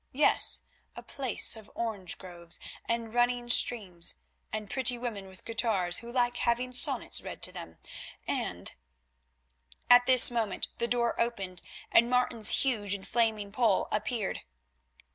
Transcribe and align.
Yes, 0.13 0.63
a 0.95 1.03
place 1.03 1.55
of 1.55 1.69
orange 1.75 2.17
groves, 2.17 2.57
and 2.85 3.13
running 3.13 3.51
streams, 3.51 4.15
and 4.51 4.67
pretty 4.67 4.97
women 4.97 5.27
with 5.27 5.45
guitars, 5.45 5.99
who 5.99 6.11
like 6.11 6.37
having 6.37 6.71
sonnets 6.71 7.21
read 7.21 7.43
to 7.43 7.51
them, 7.51 7.77
and——" 8.27 8.73
At 9.91 10.07
this 10.07 10.31
moment 10.31 10.69
the 10.79 10.87
door 10.87 11.21
opened 11.21 11.61
and 11.91 12.09
Martin's 12.09 12.63
huge 12.63 12.95
and 12.95 13.07
flaming 13.07 13.51
poll 13.51 13.87
appeared. 13.91 14.41